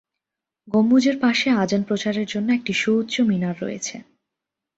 [0.67, 3.95] গম্বুজের পাশে আজান প্রচারের জন্য একটি সুউচ্চ মিনার রয়েছে।